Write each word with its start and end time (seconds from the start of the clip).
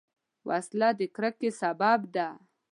وسله 0.49 0.89
د 0.99 1.01
کرکې 1.15 1.49
سبب 1.61 1.99
ده 2.15 2.27